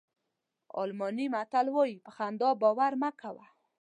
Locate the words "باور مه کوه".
2.61-3.45